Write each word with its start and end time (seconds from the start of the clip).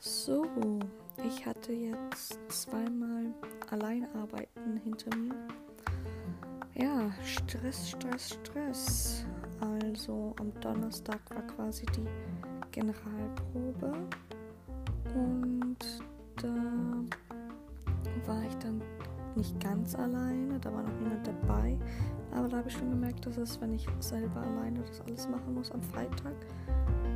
So, 0.00 0.46
ich 1.26 1.44
hatte 1.44 1.72
jetzt 1.72 2.38
zweimal 2.48 3.34
Alleinarbeiten 3.68 4.76
hinter 4.76 5.16
mir. 5.16 5.34
Ja, 6.74 7.10
Stress, 7.24 7.90
Stress, 7.90 8.34
Stress. 8.34 9.26
Also 9.58 10.36
am 10.38 10.52
Donnerstag 10.60 11.18
war 11.34 11.42
quasi 11.48 11.84
die 11.96 12.06
Generalprobe 12.70 13.92
und 15.16 15.78
da 16.36 16.54
war 18.24 18.42
ich 18.44 18.54
dann 18.58 18.80
nicht 19.34 19.58
ganz 19.58 19.96
alleine, 19.96 20.60
da 20.60 20.72
war 20.72 20.84
noch 20.84 21.00
jemand 21.00 21.26
dabei, 21.26 21.76
aber 22.32 22.46
da 22.46 22.58
habe 22.58 22.68
ich 22.68 22.76
schon 22.76 22.90
gemerkt, 22.90 23.26
dass 23.26 23.36
es, 23.36 23.60
wenn 23.60 23.72
ich 23.72 23.88
selber 23.98 24.42
alleine 24.42 24.80
das 24.82 25.00
alles 25.00 25.28
machen 25.28 25.54
muss 25.54 25.72
am 25.72 25.82
Freitag, 25.82 26.36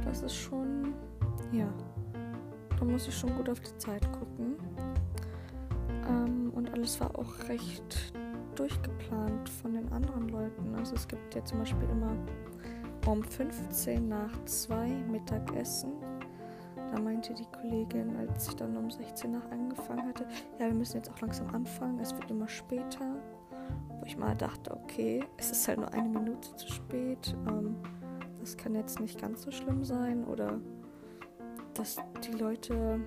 das 0.04 0.22
ist 0.22 0.34
schon, 0.34 0.94
ja, 1.52 1.72
da 2.82 2.88
muss 2.90 3.06
ich 3.06 3.16
schon 3.16 3.32
gut 3.36 3.48
auf 3.48 3.60
die 3.60 3.78
Zeit 3.78 4.02
gucken. 4.10 4.56
Ähm, 6.08 6.50
und 6.52 6.68
alles 6.72 7.00
war 7.00 7.16
auch 7.16 7.48
recht 7.48 8.12
durchgeplant 8.56 9.48
von 9.48 9.74
den 9.74 9.92
anderen 9.92 10.28
Leuten. 10.28 10.74
Also 10.74 10.96
es 10.96 11.06
gibt 11.06 11.32
ja 11.32 11.44
zum 11.44 11.60
Beispiel 11.60 11.88
immer 11.90 12.16
um 13.06 13.22
15 13.22 14.08
nach 14.08 14.44
2 14.46 14.88
Mittagessen. 15.12 15.92
Da 16.92 17.00
meinte 17.00 17.32
die 17.34 17.46
Kollegin, 17.56 18.16
als 18.16 18.48
ich 18.48 18.56
dann 18.56 18.76
um 18.76 18.90
16 18.90 19.30
nach 19.30 19.48
angefangen 19.52 20.08
hatte, 20.08 20.26
ja, 20.58 20.66
wir 20.66 20.74
müssen 20.74 20.96
jetzt 20.96 21.10
auch 21.10 21.20
langsam 21.20 21.54
anfangen, 21.54 22.00
es 22.00 22.12
wird 22.12 22.30
immer 22.32 22.48
später. 22.48 23.22
Wo 24.00 24.06
ich 24.06 24.18
mal 24.18 24.34
dachte, 24.34 24.76
okay, 24.76 25.24
es 25.36 25.52
ist 25.52 25.68
halt 25.68 25.78
nur 25.78 25.92
eine 25.92 26.08
Minute 26.08 26.56
zu 26.56 26.66
spät. 26.66 27.36
Ähm, 27.46 27.76
das 28.40 28.56
kann 28.56 28.74
jetzt 28.74 28.98
nicht 28.98 29.20
ganz 29.20 29.42
so 29.42 29.52
schlimm 29.52 29.84
sein. 29.84 30.24
Oder 30.24 30.58
dass 31.74 31.96
die 32.26 32.32
Leute, 32.32 33.00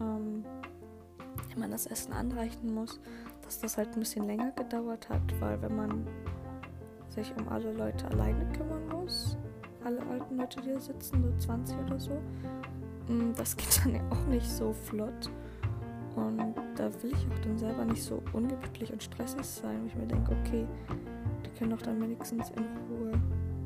ähm, 0.00 0.44
wenn 1.50 1.58
man 1.60 1.70
das 1.70 1.86
Essen 1.86 2.12
anreichen 2.12 2.74
muss, 2.74 3.00
dass 3.42 3.60
das 3.60 3.76
halt 3.76 3.94
ein 3.94 4.00
bisschen 4.00 4.26
länger 4.26 4.52
gedauert 4.52 5.08
hat, 5.08 5.22
weil 5.40 5.60
wenn 5.62 5.76
man 5.76 6.06
sich 7.08 7.32
um 7.38 7.48
alle 7.48 7.72
Leute 7.72 8.06
alleine 8.08 8.44
kümmern 8.52 8.88
muss, 8.88 9.36
alle 9.84 10.00
alten 10.06 10.36
Leute, 10.36 10.60
die 10.62 10.72
da 10.72 10.80
sitzen, 10.80 11.22
so 11.22 11.46
20 11.46 11.78
oder 11.78 11.98
so, 11.98 12.20
mm, 13.08 13.32
das 13.36 13.56
geht 13.56 13.80
dann 13.84 13.94
ja 13.94 14.00
auch 14.10 14.26
nicht 14.26 14.50
so 14.50 14.72
flott. 14.72 15.30
Und 16.16 16.54
da 16.76 16.90
will 17.02 17.12
ich 17.12 17.26
auch 17.32 17.38
dann 17.40 17.58
selber 17.58 17.84
nicht 17.84 18.02
so 18.02 18.22
ungemütlich 18.32 18.92
und 18.92 19.02
stressig 19.02 19.44
sein, 19.44 19.82
wo 19.82 19.86
ich 19.86 19.96
mir 19.96 20.06
denke, 20.06 20.36
okay, 20.40 20.64
die 21.44 21.50
können 21.58 21.70
doch 21.70 21.82
dann 21.82 22.00
wenigstens 22.00 22.50
in 22.50 22.64
Ruhe 22.88 23.12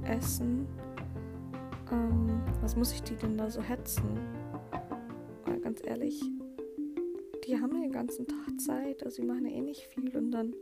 essen. 0.05 0.67
Ähm, 1.93 2.41
was 2.63 2.75
muss 2.75 2.93
ich 2.93 3.03
die 3.03 3.17
denn 3.17 3.37
da 3.37 3.51
so 3.51 3.63
hetzen? 3.63 4.19
Ganz 5.61 5.81
ehrlich, 5.85 6.23
die 7.47 7.59
haben 7.61 7.81
den 7.81 7.93
ganzen 7.93 8.27
Tag 8.27 8.61
Zeit, 8.61 9.03
also 9.05 9.23
die 9.23 9.29
machen 9.29 9.47
ja 9.47 9.53
eh 9.53 9.61
nicht 9.61 9.83
viel 9.83 10.17
und 10.17 10.31
dann 10.31 10.55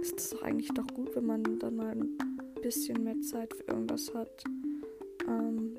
ist 0.00 0.18
es 0.18 0.30
doch 0.30 0.42
eigentlich 0.42 0.68
doch 0.74 0.86
gut, 0.94 1.14
wenn 1.16 1.26
man 1.26 1.58
dann 1.58 1.76
mal 1.76 1.90
ein 1.92 2.16
bisschen 2.62 3.02
mehr 3.04 3.20
Zeit 3.20 3.54
für 3.54 3.64
irgendwas 3.64 4.12
hat. 4.14 4.44
Ähm, 5.26 5.76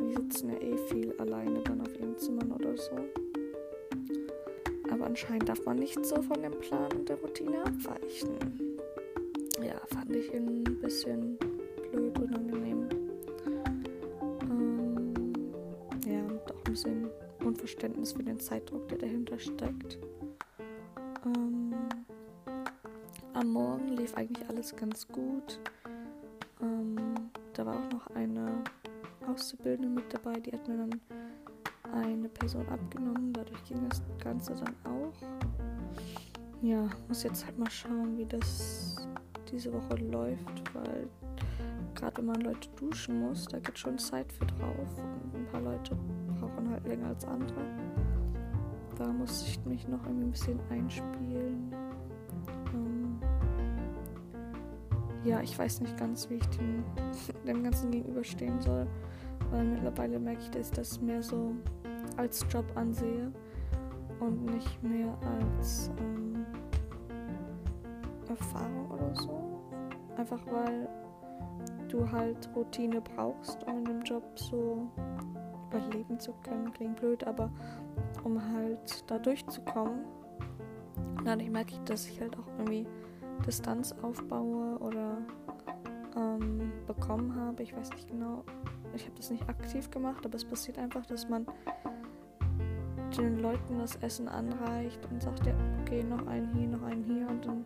die 0.00 0.14
sitzen 0.14 0.50
ja 0.50 0.58
eh 0.60 0.76
viel 0.88 1.12
alleine 1.18 1.60
dann 1.62 1.80
auf 1.80 1.94
ihren 1.98 2.16
Zimmern 2.18 2.52
oder 2.52 2.76
so. 2.76 2.92
Aber 4.90 5.06
anscheinend 5.06 5.48
darf 5.48 5.64
man 5.64 5.76
nicht 5.76 6.04
so 6.04 6.20
von 6.22 6.42
dem 6.42 6.58
Plan 6.58 6.92
und 6.92 7.08
der 7.08 7.16
Routine 7.16 7.64
abweichen. 7.64 8.78
Ja, 9.62 9.80
fand 9.88 10.14
ich 10.14 10.32
ein 10.34 10.64
bisschen 10.80 11.38
blöd, 11.90 12.18
unangenehm. 12.18 12.88
Ähm, 14.42 15.14
ja, 16.06 16.20
auch 16.46 16.66
ein 16.66 16.72
bisschen 16.72 17.10
Unverständnis 17.52 18.14
für 18.14 18.22
den 18.22 18.40
Zeitdruck, 18.40 18.88
der 18.88 18.96
dahinter 18.96 19.38
steckt. 19.38 19.98
Ähm, 21.26 21.74
am 23.34 23.48
Morgen 23.52 23.88
lief 23.88 24.14
eigentlich 24.16 24.48
alles 24.48 24.74
ganz 24.74 25.06
gut. 25.06 25.60
Ähm, 26.62 26.96
da 27.52 27.66
war 27.66 27.76
auch 27.76 27.92
noch 27.92 28.06
eine 28.14 28.64
Auszubildende 29.26 29.88
mit 29.90 30.14
dabei, 30.14 30.40
die 30.40 30.50
hat 30.52 30.66
mir 30.66 30.78
dann 30.78 31.00
eine 31.92 32.28
Person 32.30 32.66
abgenommen. 32.68 33.34
Dadurch 33.34 33.62
ging 33.64 33.86
das 33.86 34.00
Ganze 34.18 34.54
dann 34.54 34.74
auch. 34.90 35.12
Ja, 36.62 36.88
muss 37.06 37.22
jetzt 37.22 37.44
halt 37.44 37.58
mal 37.58 37.70
schauen, 37.70 38.16
wie 38.16 38.24
das 38.24 38.96
diese 39.50 39.70
Woche 39.74 39.96
läuft, 39.96 40.74
weil 40.74 41.06
gerade 41.94 42.16
wenn 42.16 42.26
man 42.26 42.40
Leute 42.40 42.70
duschen 42.76 43.20
muss, 43.20 43.44
da 43.44 43.58
geht 43.58 43.78
schon 43.78 43.98
Zeit 43.98 44.32
für 44.32 44.46
drauf. 44.46 44.88
Und 44.98 45.34
ein 45.34 45.46
paar 45.52 45.60
Leute 45.60 45.94
halt 46.72 46.86
länger 46.86 47.08
als 47.08 47.24
andere. 47.24 47.64
Da 48.98 49.06
muss 49.06 49.46
ich 49.46 49.64
mich 49.64 49.88
noch 49.88 50.04
ein 50.06 50.30
bisschen 50.30 50.58
einspielen. 50.70 51.72
Ähm 52.74 53.18
ja, 55.24 55.40
ich 55.40 55.58
weiß 55.58 55.80
nicht 55.80 55.96
ganz, 55.96 56.28
wie 56.30 56.34
ich 56.34 56.46
dem, 56.50 56.84
dem 57.46 57.62
Ganzen 57.62 57.90
gegenüberstehen 57.90 58.60
soll. 58.60 58.86
Weil 59.50 59.64
mittlerweile 59.64 60.18
merke 60.18 60.40
ich, 60.42 60.50
dass 60.50 60.68
ich 60.68 60.72
das 60.72 61.00
mehr 61.00 61.22
so 61.22 61.54
als 62.16 62.44
Job 62.50 62.64
ansehe 62.74 63.30
und 64.20 64.44
nicht 64.46 64.82
mehr 64.82 65.16
als 65.38 65.90
ähm, 65.98 66.46
Erfahrung 68.28 68.90
oder 68.90 69.14
so. 69.14 69.60
Einfach 70.16 70.40
weil 70.46 70.88
du 71.88 72.10
halt 72.10 72.48
Routine 72.56 73.00
brauchst, 73.00 73.62
um 73.66 73.78
in 73.78 73.84
dem 73.84 74.02
Job 74.02 74.22
so 74.34 74.88
überleben 75.72 76.18
zu 76.18 76.32
können. 76.44 76.72
Klingt 76.72 76.96
blöd, 76.96 77.24
aber 77.24 77.50
um 78.24 78.40
halt 78.52 79.04
da 79.10 79.18
durchzukommen. 79.18 80.04
Dadurch 81.24 81.50
merke 81.50 81.72
ich, 81.72 81.80
dass 81.80 82.06
ich 82.06 82.20
halt 82.20 82.36
auch 82.36 82.46
irgendwie 82.58 82.86
Distanz 83.46 83.94
aufbaue 84.02 84.78
oder 84.78 85.18
ähm, 86.16 86.72
bekommen 86.86 87.34
habe. 87.34 87.62
Ich 87.62 87.76
weiß 87.76 87.90
nicht 87.90 88.08
genau, 88.08 88.44
ich 88.94 89.04
habe 89.04 89.14
das 89.16 89.30
nicht 89.30 89.48
aktiv 89.48 89.90
gemacht, 89.90 90.24
aber 90.24 90.36
es 90.36 90.44
passiert 90.44 90.78
einfach, 90.78 91.06
dass 91.06 91.28
man 91.28 91.46
den 93.16 93.40
Leuten 93.40 93.78
das 93.78 93.96
Essen 93.96 94.28
anreicht 94.28 95.06
und 95.10 95.22
sagt 95.22 95.46
ja, 95.46 95.54
okay, 95.82 96.02
noch 96.02 96.26
einen 96.26 96.52
hier, 96.54 96.68
noch 96.68 96.82
einen 96.82 97.04
hier 97.04 97.28
und 97.28 97.44
dann 97.44 97.64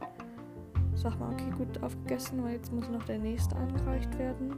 sagt 0.94 1.20
man, 1.20 1.34
okay, 1.34 1.50
gut 1.56 1.82
aufgegessen, 1.82 2.42
weil 2.42 2.54
jetzt 2.54 2.72
muss 2.72 2.88
noch 2.88 3.04
der 3.04 3.18
nächste 3.18 3.54
angereicht 3.56 4.18
werden. 4.18 4.56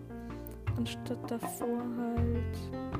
Anstatt 0.77 1.31
davor 1.31 1.83
halt 1.99 2.98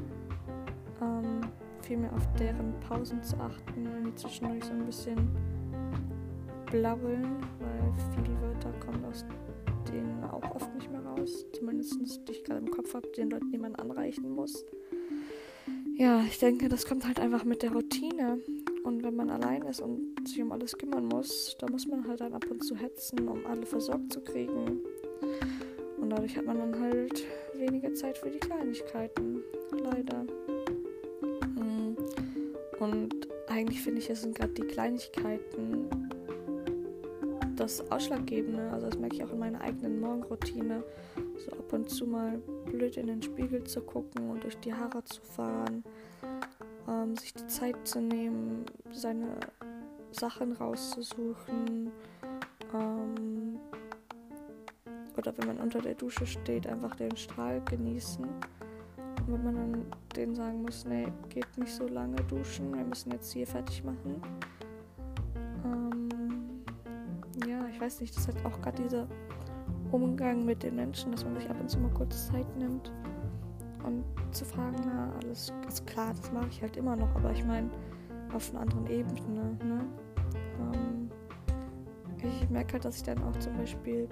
ähm, 1.01 1.41
viel 1.83 1.99
auf 2.15 2.27
deren 2.39 2.75
Pausen 2.81 3.23
zu 3.23 3.37
achten, 3.39 3.89
die 4.05 4.15
zwischendurch 4.15 4.65
so 4.65 4.73
ein 4.73 4.87
bisschen 4.87 5.17
blabbeln, 6.71 7.37
weil 7.61 7.93
viele 8.15 8.41
Wörter 8.43 8.73
kommen 8.85 9.05
aus 9.05 9.25
denen 9.91 10.23
auch 10.25 10.55
oft 10.55 10.75
nicht 10.75 10.91
mehr 10.91 11.01
raus. 11.01 11.47
Zumindest 11.53 12.29
die 12.29 12.33
ich 12.33 12.45
gerade 12.45 12.61
im 12.61 12.71
Kopf 12.71 12.95
habe, 12.95 13.09
den 13.17 13.31
Leuten, 13.31 13.51
die 13.51 13.59
man 13.59 13.75
anreichen 13.77 14.31
muss. 14.31 14.65
Ja, 15.97 16.23
ich 16.23 16.39
denke, 16.39 16.69
das 16.69 16.87
kommt 16.87 17.07
halt 17.07 17.19
einfach 17.19 17.45
mit 17.45 17.63
der 17.63 17.73
Routine. 17.73 18.39
Und 18.85 19.03
wenn 19.03 19.17
man 19.17 19.31
allein 19.31 19.63
ist 19.63 19.81
und 19.81 20.17
sich 20.27 20.41
um 20.41 20.53
alles 20.53 20.79
kümmern 20.79 21.07
muss, 21.07 21.57
da 21.59 21.69
muss 21.69 21.87
man 21.87 22.07
halt 22.07 22.21
dann 22.21 22.33
ab 22.33 22.45
und 22.49 22.63
zu 22.65 22.77
hetzen, 22.77 23.29
um 23.29 23.45
alle 23.47 23.67
versorgt 23.67 24.13
zu 24.13 24.21
kriegen. 24.21 24.81
Und 26.01 26.11
dadurch 26.11 26.37
hat 26.37 26.47
man 26.47 26.59
dann 26.59 26.81
halt 26.81 27.25
weniger 27.57 27.93
Zeit 27.95 28.17
für 28.17 28.31
die 28.31 28.39
Kleinigkeiten. 28.39 29.43
Leider. 29.73 30.25
Und 32.79 33.29
eigentlich 33.49 33.81
finde 33.81 34.01
ich, 34.01 34.11
es 34.11 34.23
sind 34.23 34.37
gerade 34.37 34.53
die 34.53 34.63
Kleinigkeiten 34.63 35.89
das 37.59 37.91
Ausschlaggebende. 37.91 38.71
Also 38.71 38.89
das 38.89 38.99
merke 38.99 39.17
ich 39.17 39.25
auch 39.25 39.33
in 39.33 39.39
meiner 39.39 39.61
eigenen 39.61 40.01
Morgenroutine. 40.01 40.85
So 41.37 41.53
ab 41.53 41.73
und 41.73 41.91
zu 41.91 42.07
mal 42.07 42.39
blöd 42.67 42.97
in 42.97 43.07
den 43.07 43.23
Spiegel 43.23 43.65
zu 43.65 43.81
gucken 43.81 44.31
und 44.31 44.45
durch 44.45 44.57
die 44.59 44.73
Haare 44.73 45.05
zu 45.05 45.21
fahren. 45.23 45.85
Ähm, 46.89 47.17
sich 47.17 47.35
die 47.35 47.47
Zeit 47.47 47.77
zu 47.87 48.01
nehmen, 48.01 48.65
seine 48.93 49.39
Sachen 50.13 50.53
rauszusuchen. 50.53 51.91
Ähm, 52.75 53.59
oder 55.17 55.37
wenn 55.37 55.49
man 55.49 55.59
unter 55.59 55.81
der 55.81 55.95
Dusche 55.95 56.27
steht, 56.27 56.67
einfach 56.67 56.95
den 56.95 57.17
Strahl 57.17 57.61
genießen. 57.69 58.27
Wenn 59.31 59.45
man 59.45 59.55
dann 59.57 59.87
denen 60.17 60.35
sagen 60.35 60.63
muss, 60.63 60.87
nee, 60.87 61.07
geht 61.29 61.47
nicht 61.59 61.73
so 61.73 61.87
lange 61.87 62.17
duschen, 62.29 62.75
wir 62.75 62.83
müssen 62.83 63.13
jetzt 63.13 63.31
hier 63.31 63.47
fertig 63.47 63.85
machen. 63.85 64.23
Ähm, 65.65 66.09
ja, 67.47 67.67
ich 67.69 67.79
weiß 67.79 68.01
nicht, 68.01 68.17
das 68.17 68.27
hat 68.29 68.37
auch 68.47 68.59
gerade 68.63 68.83
dieser 68.83 69.07
Umgang 69.93 70.47
mit 70.47 70.63
den 70.63 70.77
Menschen, 70.77 71.13
dass 71.13 71.25
man 71.25 71.37
sich 71.37 71.49
ab 71.51 71.61
und 71.61 71.69
zu 71.69 71.79
mal 71.79 71.91
kurz 71.91 72.29
Zeit 72.29 72.57
nimmt 72.57 72.91
und 73.85 74.03
zu 74.31 74.47
fragen, 74.47 74.77
na, 74.87 75.13
alles 75.23 75.53
ist 75.69 75.87
klar, 75.87 76.15
das 76.15 76.33
mache 76.33 76.49
ich 76.51 76.63
halt 76.63 76.79
immer 76.79 76.97
noch, 76.97 77.15
aber 77.15 77.31
ich 77.33 77.45
meine, 77.45 77.69
auf 78.33 78.51
einer 78.51 78.61
anderen 78.63 78.87
Ebene, 78.87 79.57
ne? 79.63 79.85
Ähm, 80.59 81.11
ich 82.23 82.49
merke 82.49 82.75
halt, 82.75 82.85
dass 82.87 82.97
ich 82.97 83.03
dann 83.03 83.23
auch 83.23 83.39
zum 83.39 83.57
Beispiel 83.59 84.09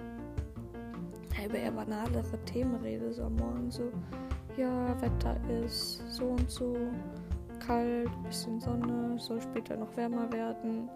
über 1.45 1.57
eher 1.57 1.71
banalere 1.71 2.37
Themen 2.45 2.75
rede, 2.81 3.13
so 3.13 3.23
am 3.23 3.35
Morgen 3.35 3.71
so, 3.71 3.91
ja, 4.57 5.01
Wetter 5.01 5.37
ist 5.63 6.01
so 6.09 6.25
und 6.25 6.49
so 6.49 6.75
kalt, 7.59 8.09
bisschen 8.23 8.59
Sonne, 8.59 9.17
soll 9.19 9.41
später 9.41 9.77
noch 9.77 9.95
wärmer 9.95 10.31
werden. 10.31 10.89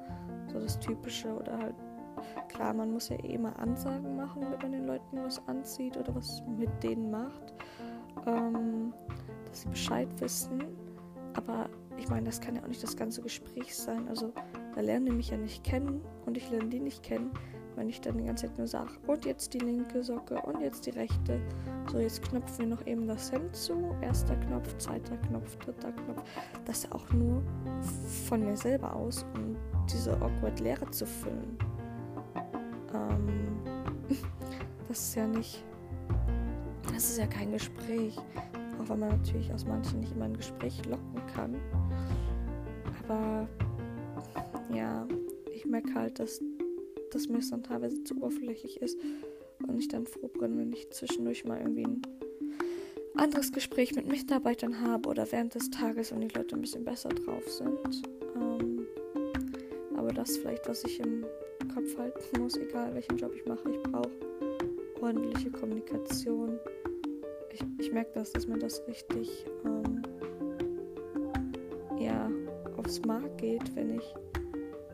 So 0.51 0.59
das 0.59 0.79
Typische 0.79 1.33
oder 1.33 1.57
halt, 1.57 1.75
klar, 2.49 2.73
man 2.73 2.91
muss 2.91 3.09
ja 3.09 3.15
eh 3.17 3.35
immer 3.35 3.57
Ansagen 3.59 4.15
machen, 4.15 4.41
wenn 4.41 4.59
man 4.59 4.71
den 4.71 4.87
Leuten 4.87 5.23
was 5.23 5.45
anzieht 5.47 5.95
oder 5.97 6.13
was 6.15 6.43
mit 6.57 6.69
denen 6.83 7.11
macht, 7.11 7.53
ähm, 8.25 8.93
dass 9.45 9.61
sie 9.61 9.69
Bescheid 9.69 10.09
wissen. 10.19 10.63
Aber 11.33 11.69
ich 11.97 12.09
meine, 12.09 12.25
das 12.25 12.41
kann 12.41 12.55
ja 12.55 12.63
auch 12.63 12.67
nicht 12.67 12.83
das 12.83 12.97
ganze 12.97 13.21
Gespräch 13.21 13.75
sein. 13.75 14.07
Also 14.09 14.33
da 14.75 14.81
lernen 14.81 15.05
die 15.05 15.11
mich 15.11 15.29
ja 15.29 15.37
nicht 15.37 15.63
kennen 15.63 16.01
und 16.25 16.35
ich 16.35 16.49
lerne 16.49 16.69
die 16.69 16.79
nicht 16.79 17.03
kennen, 17.03 17.31
wenn 17.75 17.87
ich 17.87 18.01
dann 18.01 18.17
die 18.17 18.25
ganze 18.25 18.47
Zeit 18.47 18.57
nur 18.57 18.67
sage, 18.67 18.91
und 19.07 19.25
jetzt 19.25 19.53
die 19.53 19.59
linke 19.59 20.03
Socke 20.03 20.41
und 20.41 20.59
jetzt 20.61 20.85
die 20.85 20.91
rechte. 20.91 21.39
So, 21.91 21.99
jetzt 21.99 22.23
knöpfen 22.23 22.59
wir 22.59 22.67
noch 22.67 22.87
eben 22.87 23.05
das 23.05 23.33
Hemd 23.33 23.53
zu. 23.53 23.93
Erster 24.01 24.37
Knopf, 24.37 24.77
zweiter 24.77 25.17
Knopf, 25.27 25.57
dritter 25.57 25.91
Knopf. 25.91 26.23
Das 26.63 26.85
ist 26.85 26.91
auch 26.93 27.11
nur 27.11 27.43
von 28.29 28.45
mir 28.45 28.55
selber 28.55 28.95
aus, 28.95 29.25
um 29.35 29.57
diese 29.91 30.13
awkward 30.21 30.61
Leere 30.61 30.89
zu 30.91 31.05
füllen. 31.05 31.57
Ähm, 32.93 33.27
das 34.87 34.99
ist 34.99 35.15
ja 35.15 35.27
nicht, 35.27 35.65
das 36.93 37.09
ist 37.09 37.17
ja 37.17 37.27
kein 37.27 37.51
Gespräch. 37.51 38.17
Auch 38.81 38.87
wenn 38.87 38.99
man 38.99 39.09
natürlich 39.09 39.53
aus 39.53 39.65
manchen 39.65 39.99
nicht 39.99 40.15
immer 40.15 40.25
ein 40.25 40.37
Gespräch 40.37 40.81
locken 40.85 41.21
kann. 41.35 41.55
Aber 43.03 43.49
ja, 44.73 45.05
ich 45.53 45.65
merke 45.65 45.93
halt, 45.93 46.19
dass 46.19 46.41
das 47.11 47.27
mir 47.27 47.41
dann 47.49 47.63
teilweise 47.63 48.01
zu 48.05 48.15
oberflächlich 48.15 48.81
ist 48.81 48.97
und 49.71 49.79
ich 49.79 49.87
dann 49.87 50.05
froh 50.05 50.27
bin, 50.27 50.57
wenn 50.57 50.73
ich 50.73 50.89
zwischendurch 50.89 51.45
mal 51.45 51.59
irgendwie 51.59 51.85
ein 51.85 52.01
anderes 53.15 53.51
Gespräch 53.51 53.95
mit 53.95 54.07
Mitarbeitern 54.07 54.81
habe 54.81 55.07
oder 55.07 55.31
während 55.31 55.55
des 55.55 55.69
Tages, 55.69 56.11
wenn 56.11 56.21
die 56.21 56.27
Leute 56.27 56.55
ein 56.55 56.61
bisschen 56.61 56.83
besser 56.83 57.09
drauf 57.09 57.49
sind. 57.49 58.01
Ähm, 58.35 58.85
aber 59.95 60.11
das 60.11 60.37
vielleicht, 60.37 60.67
was 60.67 60.83
ich 60.83 60.99
im 60.99 61.25
Kopf 61.73 61.97
halten 61.97 62.41
muss, 62.41 62.57
egal 62.57 62.93
welchen 62.93 63.17
Job 63.17 63.33
ich 63.35 63.45
mache. 63.45 63.69
Ich 63.69 63.83
brauche 63.83 64.09
ordentliche 65.01 65.49
Kommunikation. 65.51 66.59
Ich, 67.51 67.61
ich 67.79 67.91
merke 67.91 68.11
das, 68.15 68.31
dass 68.31 68.47
mir 68.47 68.59
das 68.59 68.85
richtig 68.87 69.45
ähm, 69.65 70.01
ja, 71.97 72.29
aufs 72.77 73.01
Mark 73.05 73.37
geht, 73.37 73.75
wenn 73.75 73.97
ich 73.97 74.13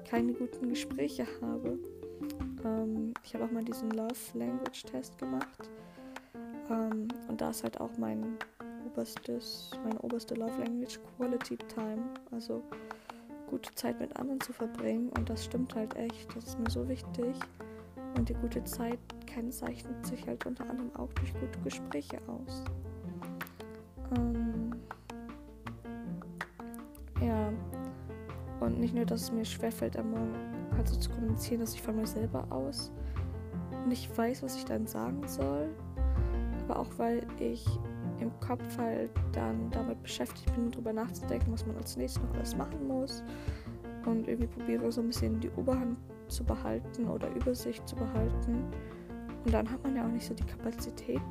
keine 0.09 0.33
guten 0.33 0.69
Gespräche 0.69 1.25
habe. 1.41 1.79
Ähm, 2.63 3.13
ich 3.23 3.33
habe 3.33 3.45
auch 3.45 3.51
mal 3.51 3.63
diesen 3.63 3.91
Love 3.91 4.13
Language 4.33 4.83
Test 4.83 5.17
gemacht. 5.17 5.69
Ähm, 6.69 7.07
und 7.27 7.41
da 7.41 7.49
ist 7.49 7.63
halt 7.63 7.79
auch 7.79 7.91
mein 7.97 8.37
oberstes, 8.85 9.71
meine 9.83 9.99
oberste 9.99 10.35
Love 10.35 10.57
Language 10.63 10.99
Quality 11.17 11.57
Time. 11.57 12.03
Also 12.31 12.63
gute 13.49 13.73
Zeit 13.75 13.99
mit 13.99 14.15
anderen 14.17 14.39
zu 14.41 14.53
verbringen. 14.53 15.09
Und 15.17 15.29
das 15.29 15.45
stimmt 15.45 15.75
halt 15.75 15.95
echt. 15.95 16.35
Das 16.35 16.45
ist 16.45 16.59
mir 16.59 16.69
so 16.69 16.87
wichtig. 16.87 17.35
Und 18.17 18.29
die 18.29 18.33
gute 18.33 18.63
Zeit 18.63 18.99
kennzeichnet 19.25 20.05
sich 20.05 20.25
halt 20.27 20.45
unter 20.45 20.67
anderem 20.69 20.95
auch 20.95 21.11
durch 21.13 21.33
gute 21.33 21.59
Gespräche 21.63 22.17
aus. 22.27 22.63
Ähm, 24.17 24.71
ja. 27.21 27.53
Und 28.59 28.79
nicht 28.79 28.95
nur, 28.95 29.05
dass 29.05 29.21
es 29.21 29.31
mir 29.31 29.45
schwerfällt, 29.45 29.97
am 29.97 30.11
Morgen 30.11 30.56
halt 30.77 30.87
so 30.87 30.95
zu 30.95 31.09
kommunizieren, 31.09 31.61
dass 31.61 31.73
ich 31.73 31.81
von 31.81 31.95
mir 31.95 32.07
selber 32.07 32.45
aus 32.49 32.91
nicht 33.87 34.15
weiß, 34.17 34.43
was 34.43 34.55
ich 34.57 34.65
dann 34.65 34.85
sagen 34.85 35.21
soll. 35.27 35.69
Aber 36.67 36.79
auch 36.79 36.91
weil 36.97 37.25
ich 37.39 37.65
im 38.19 38.31
Kopf 38.39 38.77
halt 38.77 39.11
dann 39.31 39.69
damit 39.71 40.01
beschäftigt 40.01 40.53
bin, 40.55 40.71
darüber 40.71 40.93
nachzudenken, 40.93 41.53
was 41.53 41.65
man 41.65 41.77
als 41.77 41.95
nächstes 41.97 42.23
noch 42.23 42.33
alles 42.35 42.55
machen 42.55 42.87
muss. 42.87 43.23
Und 44.05 44.27
irgendwie 44.27 44.47
probiere 44.47 44.91
so 44.91 45.01
ein 45.01 45.07
bisschen 45.07 45.39
die 45.39 45.49
Oberhand 45.51 45.97
zu 46.27 46.43
behalten 46.43 47.07
oder 47.07 47.29
Übersicht 47.35 47.87
zu 47.87 47.95
behalten. 47.95 48.65
Und 49.45 49.53
dann 49.53 49.69
hat 49.69 49.81
man 49.83 49.95
ja 49.95 50.05
auch 50.05 50.11
nicht 50.11 50.25
so 50.25 50.33
die 50.33 50.43
Kapazitäten, 50.43 51.21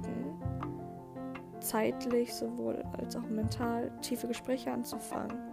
zeitlich 1.61 2.33
sowohl 2.33 2.83
als 2.97 3.17
auch 3.17 3.29
mental 3.29 3.91
tiefe 4.01 4.29
Gespräche 4.29 4.73
anzufangen. 4.73 5.46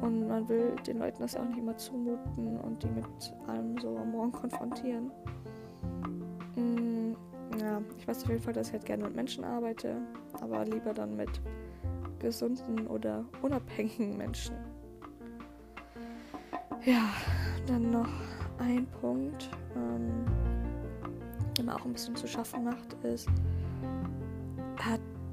Und 0.00 0.28
man 0.28 0.48
will 0.48 0.76
den 0.86 0.98
Leuten 0.98 1.20
das 1.20 1.36
auch 1.36 1.44
nicht 1.44 1.58
immer 1.58 1.76
zumuten 1.76 2.58
und 2.60 2.82
die 2.82 2.88
mit 2.88 3.06
allem 3.46 3.78
so 3.78 3.96
am 3.96 4.12
Morgen 4.12 4.32
konfrontieren. 4.32 5.10
Mm, 6.54 7.14
ja, 7.60 7.82
ich 7.98 8.06
weiß 8.06 8.22
auf 8.22 8.30
jeden 8.30 8.42
Fall, 8.42 8.52
dass 8.52 8.68
ich 8.68 8.74
halt 8.74 8.86
gerne 8.86 9.04
mit 9.04 9.16
Menschen 9.16 9.44
arbeite, 9.44 10.00
aber 10.40 10.64
lieber 10.64 10.94
dann 10.94 11.16
mit 11.16 11.40
gesunden 12.20 12.86
oder 12.86 13.24
unabhängigen 13.42 14.16
Menschen. 14.16 14.54
Ja, 16.84 17.10
dann 17.66 17.90
noch 17.90 18.08
ein 18.58 18.86
Punkt, 19.00 19.50
ähm, 19.76 20.24
der 21.56 21.64
mir 21.64 21.74
auch 21.74 21.84
ein 21.84 21.92
bisschen 21.92 22.16
zu 22.16 22.26
schaffen 22.26 22.64
macht, 22.64 22.94
ist, 23.02 23.28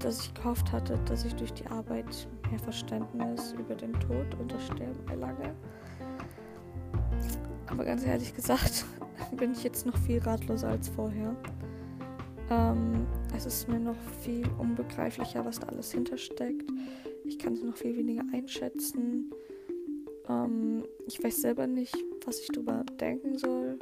dass 0.06 0.22
ich 0.22 0.34
gehofft 0.36 0.72
hatte, 0.72 1.00
dass 1.06 1.26
ich 1.26 1.34
durch 1.34 1.52
die 1.52 1.66
Arbeit 1.66 2.28
mehr 2.52 2.60
Verständnis 2.60 3.54
über 3.54 3.74
den 3.74 3.92
Tod 3.94 4.28
und 4.40 4.52
das 4.52 4.64
Sterben 4.66 5.08
erlange. 5.10 5.56
Aber 7.66 7.84
ganz 7.84 8.06
ehrlich 8.06 8.36
gesagt, 8.36 8.86
bin 9.36 9.54
ich 9.54 9.64
jetzt 9.64 9.88
noch 9.88 9.98
viel 9.98 10.20
ratloser 10.20 10.68
als 10.70 10.90
vorher. 10.90 11.36
Ähm, 12.52 13.08
es 13.36 13.48
ist 13.48 13.68
mir 13.68 13.80
noch 13.80 13.98
viel 14.22 14.48
unbegreiflicher, 14.60 15.44
was 15.44 15.60
da 15.60 15.68
alles 15.68 15.92
hintersteckt. 15.92 16.72
Ich 17.24 17.40
kann 17.40 17.54
es 17.54 17.64
noch 17.64 17.76
viel 17.76 17.98
weniger 17.98 18.24
einschätzen. 18.32 19.32
Ähm, 20.30 20.86
ich 21.08 21.24
weiß 21.24 21.42
selber 21.42 21.66
nicht, 21.66 21.98
was 22.24 22.42
ich 22.42 22.50
darüber 22.50 22.84
denken 23.00 23.40
soll. 23.40 23.80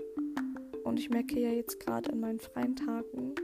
Und 0.85 0.99
ich 0.99 1.09
merke 1.09 1.37
ja 1.37 1.49
jetzt 1.49 1.81
gerade 1.81 2.13
an 2.13 2.21
meinen 2.21 2.39
freien 2.39 2.77
Tagen, 2.77 3.35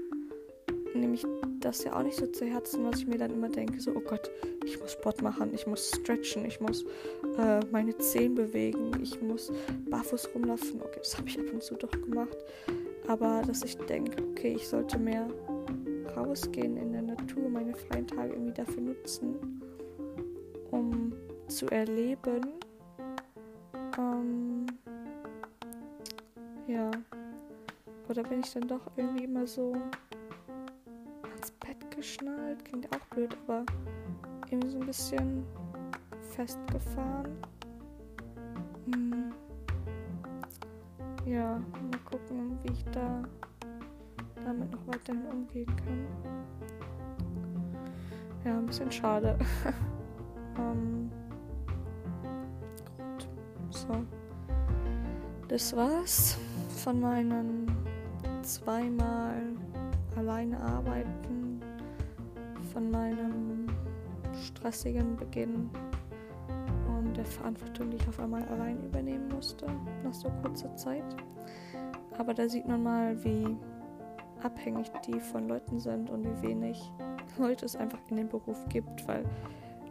nehme 0.94 1.15
ich 1.15 1.25
das 1.59 1.83
ja 1.83 1.97
auch 1.97 2.03
nicht 2.03 2.18
so 2.18 2.27
zu 2.27 2.45
Herzen, 2.45 2.86
was 2.86 3.00
ich 3.00 3.07
mir 3.07 3.18
dann 3.18 3.33
immer 3.33 3.50
denke, 3.50 3.80
so, 3.80 3.91
oh 3.91 4.01
Gott, 4.01 4.30
ich 4.65 4.80
muss 4.80 4.94
Sport 4.94 5.21
machen, 5.21 5.53
ich 5.53 5.68
muss 5.68 5.91
stretchen, 5.91 6.45
ich 6.45 6.59
muss 6.59 6.83
äh, 7.38 7.59
meine 7.71 7.97
Zehen 7.97 8.36
bewegen, 8.36 8.91
ich 9.01 9.21
muss 9.21 9.51
barfuß 9.89 10.30
rumlaufen. 10.36 10.81
Okay, 10.81 11.00
das 11.00 11.18
habe 11.18 11.27
ich 11.27 11.39
ab 11.39 11.45
und 11.51 11.63
zu 11.63 11.75
doch 11.75 11.91
gemacht. 11.91 12.38
Aber 13.07 13.41
dass 13.45 13.63
ich 13.63 13.75
denke, 13.77 14.24
okay, 14.31 14.53
ich 14.56 14.68
sollte 14.68 14.97
mehr 14.97 15.27
rausgehen 16.15 16.77
in 16.77 16.92
der 16.92 17.01
Natur, 17.01 17.50
meine 17.50 17.73
freien 17.75 18.07
Tage 18.07 18.33
irgendwie 18.33 18.54
dafür 18.54 18.81
nutzen, 18.81 19.61
um 20.71 21.14
zu 21.47 21.68
erleben. 21.68 22.54
Ähm, 23.97 24.66
ja. 26.68 26.92
Oder 28.07 28.23
bin 28.23 28.40
ich 28.40 28.54
dann 28.54 28.68
doch 28.68 28.81
irgendwie 28.95 29.25
immer 29.25 29.45
so 29.45 29.75
blöd, 33.19 33.38
aber 33.47 33.66
irgendwie 34.49 34.69
so 34.69 34.80
ein 34.80 34.85
bisschen 34.85 35.45
festgefahren. 36.31 37.38
Hm. 38.85 39.33
Ja, 41.26 41.57
mal 41.57 41.99
gucken, 42.06 42.57
wie 42.64 42.71
ich 42.71 42.85
da 42.85 43.21
damit 44.45 44.71
noch 44.71 44.88
weiterhin 44.88 45.26
umgehen 45.26 45.66
kann. 45.66 46.07
Ja, 48.45 48.57
ein 48.57 48.66
bisschen 48.66 48.92
schade. 48.92 49.38
ähm, 50.57 51.11
gut, 52.97 53.28
so. 53.69 54.06
Das 55.49 55.76
war's 55.76 56.38
von 56.83 57.02
meinen 57.02 57.68
zweimal 58.44 59.42
alleine 60.16 60.59
arbeiten 60.61 61.59
von 62.73 62.92
meinem 62.92 63.68
stressigen 64.33 65.16
Beginn 65.16 65.69
und 66.88 67.18
der 67.18 67.26
Verantwortung, 67.26 67.90
die 67.90 67.97
ich 67.97 68.07
auf 68.07 68.19
einmal 68.19 68.44
allein 68.45 68.83
übernehmen 68.83 69.28
musste, 69.30 69.66
nach 70.04 70.14
so 70.14 70.30
kurzer 70.42 70.76
Zeit. 70.76 71.04
Aber 72.18 72.33
da 72.33 72.47
sieht 72.47 72.68
man 72.68 72.83
mal, 72.83 73.23
wie 73.23 73.57
abhängig 74.44 74.92
die 75.06 75.19
von 75.19 75.47
Leuten 75.47 75.80
sind 75.80 76.09
und 76.09 76.23
wie 76.26 76.47
wenig 76.47 76.92
Leute 77.38 77.66
es 77.66 77.76
einfach 77.76 77.99
in 78.09 78.18
den 78.18 78.30
Beruf 78.30 78.57
gibt, 78.69 79.07
weil 79.07 79.23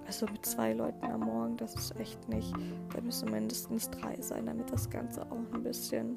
also 0.06 0.24
mit 0.26 0.46
zwei 0.46 0.72
Leuten 0.72 1.04
am 1.04 1.20
Morgen, 1.20 1.58
das 1.58 1.74
ist 1.74 1.98
echt 2.00 2.28
nicht. 2.30 2.54
Da 2.94 3.00
müssen 3.02 3.30
mindestens 3.30 3.90
drei 3.90 4.16
sein, 4.22 4.46
damit 4.46 4.72
das 4.72 4.88
Ganze 4.88 5.20
auch 5.30 5.52
ein 5.52 5.62
bisschen 5.62 6.16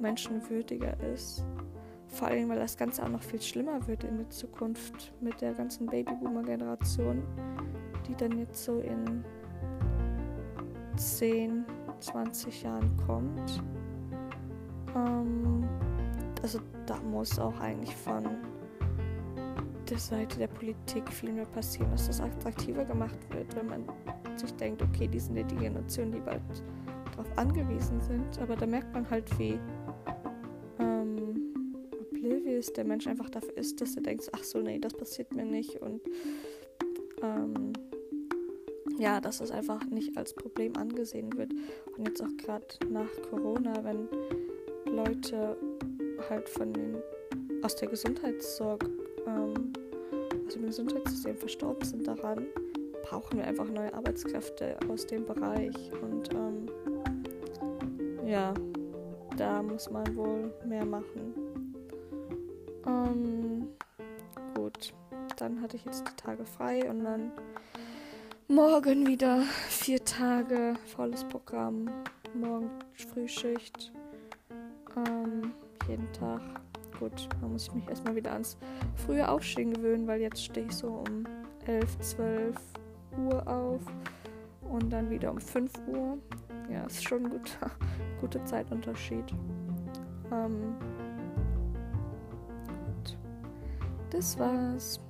menschenwürdiger 0.00 0.98
ist. 1.12 1.44
Vor 2.12 2.28
allem, 2.28 2.50
weil 2.50 2.58
das 2.58 2.76
Ganze 2.76 3.02
auch 3.02 3.08
noch 3.08 3.22
viel 3.22 3.40
schlimmer 3.40 3.86
wird 3.86 4.04
in 4.04 4.18
der 4.18 4.28
Zukunft 4.28 5.12
mit 5.20 5.40
der 5.40 5.54
ganzen 5.54 5.86
Babyboomer-Generation, 5.86 7.22
die 8.06 8.14
dann 8.14 8.38
jetzt 8.38 8.62
so 8.62 8.80
in 8.80 9.24
10, 10.96 11.64
20 12.00 12.62
Jahren 12.62 12.96
kommt. 13.06 13.62
Ähm, 14.94 15.66
also 16.42 16.60
da 16.84 16.98
muss 17.00 17.38
auch 17.38 17.58
eigentlich 17.60 17.96
von 17.96 18.24
der 19.88 19.98
Seite 19.98 20.38
der 20.38 20.48
Politik 20.48 21.10
viel 21.10 21.32
mehr 21.32 21.46
passieren, 21.46 21.90
dass 21.92 22.08
das 22.08 22.20
attraktiver 22.20 22.84
gemacht 22.84 23.18
wird, 23.30 23.56
wenn 23.56 23.68
man 23.68 23.84
sich 24.36 24.54
denkt, 24.56 24.82
okay, 24.82 25.08
die 25.08 25.18
sind 25.18 25.36
ja 25.36 25.44
die 25.44 25.56
Generation, 25.56 26.12
die 26.12 26.20
bald 26.20 26.42
darauf 27.12 27.38
angewiesen 27.38 28.00
sind. 28.00 28.38
Aber 28.40 28.54
da 28.54 28.66
merkt 28.66 28.92
man 28.92 29.08
halt, 29.08 29.38
wie 29.38 29.58
oblivious 32.62 32.72
der 32.72 32.84
Mensch 32.84 33.06
einfach 33.06 33.30
dafür 33.30 33.56
ist, 33.56 33.80
dass 33.80 33.96
er 33.96 34.02
denkt, 34.02 34.28
ach 34.32 34.44
so, 34.44 34.60
nee, 34.60 34.78
das 34.78 34.94
passiert 34.94 35.34
mir 35.34 35.44
nicht. 35.44 35.80
Und 35.80 36.00
ähm, 37.22 37.72
ja, 38.98 39.20
dass 39.20 39.40
es 39.40 39.50
einfach 39.50 39.84
nicht 39.86 40.16
als 40.16 40.34
Problem 40.34 40.76
angesehen 40.76 41.36
wird. 41.36 41.52
Und 41.96 42.06
jetzt 42.06 42.22
auch 42.22 42.36
gerade 42.38 42.66
nach 42.88 43.10
Corona, 43.30 43.72
wenn 43.84 44.08
Leute 44.94 45.56
halt 46.28 46.48
von 46.48 46.72
den 46.72 46.96
aus 47.62 47.76
der 47.76 47.88
Gesundheitssorge, 47.88 48.86
ähm, 49.26 49.72
aus 50.46 50.54
dem 50.54 50.66
Gesundheitssystem 50.66 51.36
verstorben 51.36 51.84
sind 51.84 52.06
daran, 52.06 52.46
brauchen 53.02 53.38
wir 53.38 53.44
einfach 53.44 53.68
neue 53.68 53.92
Arbeitskräfte 53.92 54.78
aus 54.88 55.06
dem 55.06 55.24
Bereich. 55.24 55.74
Und 56.00 56.32
ähm, 56.34 56.68
ja, 58.26 58.54
da 59.36 59.62
muss 59.62 59.90
man 59.90 60.14
wohl 60.16 60.52
mehr 60.64 60.84
machen. 60.84 61.51
Ähm, 62.86 63.68
gut, 64.54 64.92
dann 65.36 65.60
hatte 65.60 65.76
ich 65.76 65.84
jetzt 65.84 66.04
die 66.08 66.16
Tage 66.16 66.44
frei 66.44 66.88
und 66.88 67.04
dann 67.04 67.32
morgen 68.48 69.06
wieder 69.06 69.42
vier 69.68 70.04
Tage 70.04 70.74
volles 70.86 71.24
Programm. 71.24 71.90
Morgen 72.34 72.70
Frühschicht. 72.92 73.92
Ähm, 74.96 75.52
jeden 75.88 76.10
Tag. 76.12 76.40
Gut, 76.98 77.28
da 77.40 77.48
muss 77.48 77.68
ich 77.68 77.74
mich 77.74 77.88
erstmal 77.88 78.14
wieder 78.14 78.32
ans 78.32 78.56
frühe 78.94 79.28
Aufstehen 79.28 79.72
gewöhnen, 79.72 80.06
weil 80.06 80.20
jetzt 80.20 80.44
stehe 80.44 80.66
ich 80.66 80.72
so 80.72 81.04
um 81.08 81.24
11, 81.66 81.98
12 82.00 82.56
Uhr 83.18 83.46
auf 83.46 83.80
und 84.70 84.90
dann 84.90 85.10
wieder 85.10 85.30
um 85.30 85.40
5 85.40 85.72
Uhr. 85.88 86.18
Ja, 86.70 86.84
ist 86.84 87.02
schon 87.02 87.24
ein 87.24 87.30
guter, 87.30 87.70
guter 88.20 88.44
Zeitunterschied. 88.44 89.24
Ähm, 90.32 90.74
Das 94.12 94.38
war's. 94.38 95.00